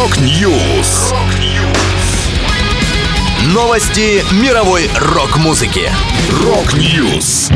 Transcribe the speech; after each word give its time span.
Rock 0.00 0.50
News. 0.50 1.12
Новости 3.52 4.24
мировой 4.42 4.88
рок-музыки. 4.98 5.90
Rock 6.42 6.90
News. 6.90 7.50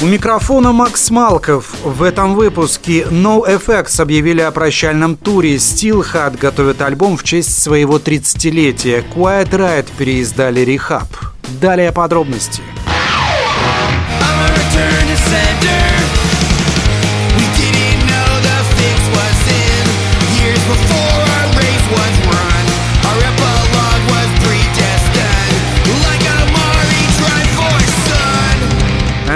У 0.00 0.06
микрофона 0.06 0.72
Макс 0.72 1.10
Малков. 1.10 1.74
В 1.84 2.02
этом 2.02 2.34
выпуске 2.34 3.02
NOFX 3.02 4.00
объявили 4.00 4.40
о 4.40 4.52
прощальном 4.52 5.16
туре. 5.16 5.56
Steelheart 5.56 6.38
готовит 6.38 6.80
альбом 6.80 7.18
в 7.18 7.24
честь 7.24 7.62
своего 7.62 7.98
30-летия. 7.98 9.04
Quiet 9.14 9.50
Riot 9.50 9.88
переиздали 9.98 10.64
Rehab. 10.64 11.08
Далее 11.60 11.92
подробности. 11.92 12.62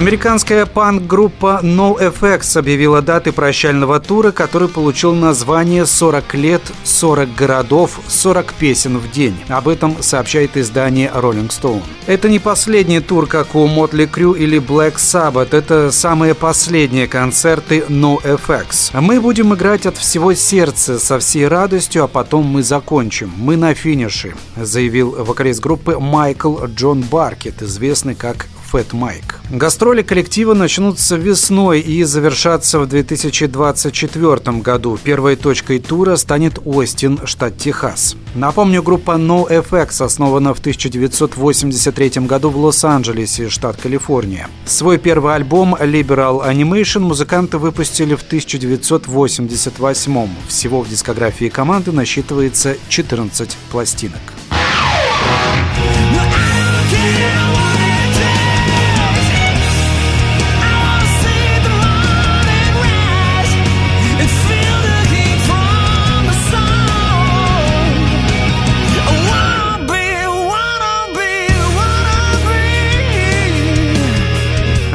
Американская 0.04 0.66
панк-группа 0.66 1.60
NoFX 1.62 2.58
объявила 2.58 3.00
даты 3.00 3.32
прощального 3.32 3.98
тура, 4.00 4.32
который 4.32 4.68
получил 4.68 5.14
название 5.14 5.84
«40 5.84 6.36
лет, 6.36 6.60
40 6.82 7.34
городов, 7.34 8.00
40 8.06 8.52
песен 8.52 8.98
в 8.98 9.10
день». 9.10 9.34
Об 9.48 9.66
этом 9.66 10.02
сообщает 10.02 10.58
издание 10.58 11.10
Rolling 11.14 11.48
Stone. 11.48 11.82
Это 12.06 12.28
не 12.28 12.38
последний 12.38 13.00
тур, 13.00 13.26
как 13.26 13.54
у 13.54 13.66
Motley 13.66 14.06
Crue 14.06 14.36
или 14.36 14.58
Black 14.58 14.96
Sabbath. 14.96 15.56
Это 15.56 15.90
самые 15.90 16.34
последние 16.34 17.08
концерты 17.08 17.82
NoFX. 17.88 19.00
Мы 19.00 19.22
будем 19.22 19.54
играть 19.54 19.86
от 19.86 19.96
всего 19.96 20.34
сердца, 20.34 20.98
со 20.98 21.18
всей 21.18 21.48
радостью, 21.48 22.04
а 22.04 22.08
потом 22.08 22.44
мы 22.44 22.62
закончим. 22.62 23.32
Мы 23.38 23.56
на 23.56 23.72
финише, 23.72 24.34
заявил 24.54 25.12
вокалист 25.24 25.60
группы 25.60 25.96
Майкл 25.98 26.62
Джон 26.66 27.00
Баркет, 27.00 27.62
известный 27.62 28.14
как 28.14 28.48
Fat 28.74 28.90
Mike. 28.90 29.34
Гастроли 29.50 30.02
коллектива 30.02 30.54
начнутся 30.54 31.14
весной 31.14 31.78
и 31.78 32.02
завершатся 32.02 32.80
в 32.80 32.88
2024 32.88 34.58
году. 34.58 34.98
Первой 35.04 35.36
точкой 35.36 35.78
тура 35.78 36.16
станет 36.16 36.58
Остин, 36.64 37.20
штат 37.24 37.56
Техас. 37.56 38.16
Напомню, 38.34 38.82
группа 38.82 39.12
NoFX 39.12 40.04
основана 40.04 40.54
в 40.54 40.58
1983 40.58 42.26
году 42.26 42.50
в 42.50 42.56
Лос-Анджелесе, 42.56 43.48
штат 43.48 43.76
Калифорния. 43.80 44.48
Свой 44.66 44.98
первый 44.98 45.36
альбом 45.36 45.76
Liberal 45.76 46.44
Animation 46.44 47.00
музыканты 47.00 47.58
выпустили 47.58 48.16
в 48.16 48.22
1988 48.22 50.28
Всего 50.48 50.82
в 50.82 50.88
дискографии 50.88 51.48
команды 51.48 51.92
насчитывается 51.92 52.76
14 52.88 53.56
пластинок. 53.70 54.20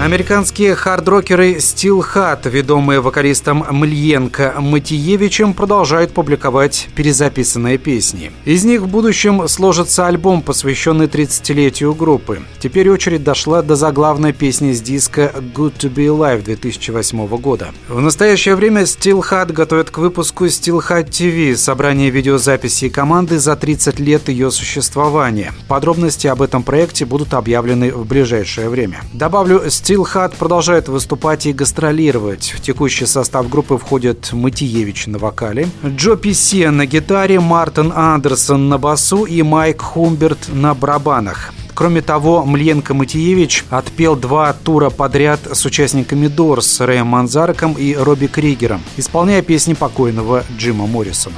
Американские 0.09 0.73
хардрокеры 0.73 1.57
Steel 1.57 2.03
ведомые 2.45 2.99
вокалистом 2.99 3.63
Мльенко 3.69 4.55
Матиевичем, 4.57 5.53
продолжают 5.53 6.13
публиковать 6.13 6.89
перезаписанные 6.95 7.77
песни. 7.77 8.31
Из 8.43 8.65
них 8.65 8.81
в 8.81 8.87
будущем 8.87 9.47
сложится 9.47 10.07
альбом, 10.07 10.41
посвященный 10.41 11.05
30-летию 11.05 11.93
группы. 11.93 12.41
Теперь 12.57 12.89
очередь 12.89 13.23
дошла 13.23 13.61
до 13.61 13.75
заглавной 13.75 14.33
песни 14.33 14.71
с 14.71 14.81
диска 14.81 15.31
Good 15.55 15.77
to 15.77 15.93
be 15.93 16.07
Alive 16.07 16.43
2008 16.43 17.27
года. 17.37 17.67
В 17.87 18.01
настоящее 18.01 18.55
время 18.55 18.81
Steel 18.85 19.51
готовят 19.53 19.91
к 19.91 19.99
выпуску 19.99 20.47
Steel 20.47 20.81
TV, 21.07 21.55
собрание 21.55 22.09
видеозаписей 22.09 22.89
команды 22.89 23.37
за 23.37 23.55
30 23.55 23.99
лет 23.99 24.27
ее 24.29 24.49
существования. 24.49 25.53
Подробности 25.67 26.25
об 26.25 26.41
этом 26.41 26.63
проекте 26.63 27.05
будут 27.05 27.35
объявлены 27.35 27.91
в 27.91 28.07
ближайшее 28.07 28.69
время. 28.69 29.01
Добавлю, 29.13 29.61
Steel 29.67 29.98
Hat 30.03 30.35
продолжает 30.37 30.87
выступать 30.87 31.45
и 31.45 31.53
гастролировать. 31.53 32.53
В 32.55 32.61
текущий 32.61 33.05
состав 33.05 33.49
группы 33.49 33.77
входят 33.77 34.33
Матиевич 34.33 35.07
на 35.07 35.17
вокале, 35.17 35.67
Джо 35.85 36.15
Писе 36.15 36.69
на 36.71 36.85
гитаре, 36.85 37.39
Мартин 37.39 37.91
Андерсон 37.95 38.69
на 38.69 38.77
басу 38.77 39.25
и 39.25 39.41
Майк 39.41 39.81
Хумберт 39.81 40.49
на 40.49 40.73
барабанах. 40.73 41.53
Кроме 41.73 42.01
того, 42.01 42.43
Мленко 42.43 42.93
Матиевич 42.93 43.63
отпел 43.69 44.17
два 44.17 44.51
тура 44.51 44.89
подряд 44.89 45.39
с 45.51 45.65
участниками 45.65 46.27
Дорс, 46.27 46.81
Рэем 46.81 47.07
Манзарком 47.07 47.73
и 47.73 47.95
Робби 47.95 48.27
Кригером, 48.27 48.81
исполняя 48.97 49.41
песни 49.41 49.73
покойного 49.73 50.43
Джима 50.57 50.87
Моррисона. 50.87 51.37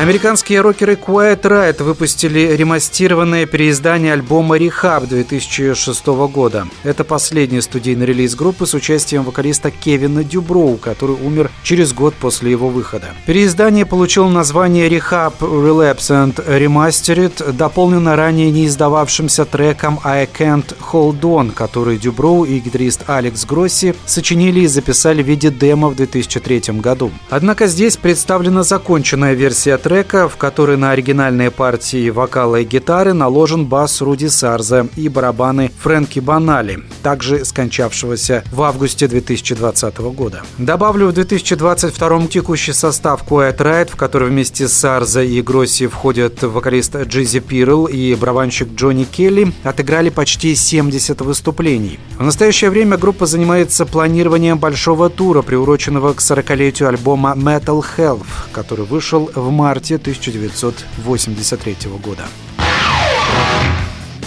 Американские 0.00 0.62
рокеры 0.62 0.94
Quiet 0.94 1.42
Riot 1.42 1.82
выпустили 1.82 2.56
ремастированное 2.56 3.44
переиздание 3.44 4.14
альбома 4.14 4.56
Rehab 4.56 5.06
2006 5.06 6.06
года. 6.32 6.66
Это 6.84 7.04
последний 7.04 7.60
студийный 7.60 8.06
релиз 8.06 8.34
группы 8.34 8.64
с 8.64 8.72
участием 8.72 9.24
вокалиста 9.24 9.70
Кевина 9.70 10.24
Дюброу, 10.24 10.78
который 10.78 11.16
умер 11.16 11.50
через 11.62 11.92
год 11.92 12.14
после 12.14 12.50
его 12.50 12.70
выхода. 12.70 13.08
Переиздание 13.26 13.84
получило 13.84 14.30
название 14.30 14.88
Rehab 14.88 15.34
Relapse 15.40 16.08
and 16.08 16.34
Remastered, 16.46 17.52
дополнено 17.52 18.16
ранее 18.16 18.50
не 18.50 18.68
издававшимся 18.68 19.44
треком 19.44 20.00
I 20.02 20.26
Can't 20.26 20.74
Hold 20.92 21.20
On, 21.20 21.52
который 21.52 21.98
Дюброу 21.98 22.44
и 22.44 22.58
гитарист 22.58 23.02
Алекс 23.06 23.44
Гросси 23.44 23.94
сочинили 24.06 24.60
и 24.60 24.66
записали 24.66 25.22
в 25.22 25.26
виде 25.26 25.50
демо 25.50 25.90
в 25.90 25.96
2003 25.96 26.80
году. 26.80 27.10
Однако 27.28 27.66
здесь 27.66 27.98
представлена 27.98 28.62
законченная 28.62 29.34
версия 29.34 29.76
трека 29.76 29.89
трека, 29.90 30.28
в 30.28 30.36
который 30.36 30.76
на 30.76 30.92
оригинальные 30.92 31.50
партии 31.50 32.10
вокала 32.10 32.60
и 32.60 32.64
гитары 32.64 33.12
наложен 33.12 33.66
бас 33.66 34.00
Руди 34.00 34.28
Сарза 34.28 34.86
и 34.94 35.08
барабаны 35.08 35.72
Фрэнки 35.80 36.20
Банали, 36.20 36.84
также 37.02 37.44
скончавшегося 37.44 38.44
в 38.52 38.62
августе 38.62 39.08
2020 39.08 39.98
года. 39.98 40.42
Добавлю, 40.58 41.08
в 41.08 41.12
2022 41.12 42.28
текущий 42.28 42.72
состав 42.72 43.24
Quiet 43.28 43.56
Riot, 43.56 43.90
в 43.90 43.96
который 43.96 44.28
вместе 44.28 44.68
с 44.68 44.74
Сарза 44.74 45.24
и 45.24 45.42
Гросси 45.42 45.88
входят 45.88 46.40
вокалист 46.40 46.94
Джизи 46.94 47.40
Пирл 47.40 47.86
и 47.86 48.14
барабанщик 48.14 48.68
Джонни 48.72 49.02
Келли, 49.02 49.52
отыграли 49.64 50.10
почти 50.10 50.54
70 50.54 51.20
выступлений. 51.22 51.98
В 52.16 52.22
настоящее 52.22 52.70
время 52.70 52.96
группа 52.96 53.26
занимается 53.26 53.86
планированием 53.86 54.56
большого 54.56 55.10
тура, 55.10 55.42
приуроченного 55.42 56.12
к 56.12 56.20
40-летию 56.20 56.88
альбома 56.88 57.34
Metal 57.36 57.84
Health, 57.96 58.22
который 58.52 58.84
вышел 58.84 59.28
в 59.34 59.50
марте 59.50 59.79
марте 59.80 59.96
1983 59.96 61.76
года. 62.04 62.24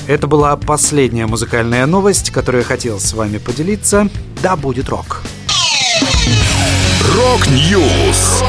Это 0.08 0.28
была 0.28 0.56
последняя 0.58 1.28
музыкальная 1.28 1.86
новость, 1.86 2.31
которую 2.31 2.64
я 2.64 2.68
хотел 2.68 3.00
с 3.00 3.14
вами 3.14 3.38
поделиться. 3.38 4.09
Да 4.42 4.56
будет 4.56 4.90
рок! 4.90 5.22
Rock 7.15 7.72
News! 7.72 8.44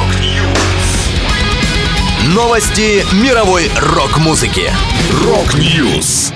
Новости 2.34 3.04
мировой 3.14 3.70
рок-музыки. 3.76 4.70
Rock 5.24 5.72
News! 5.72 6.32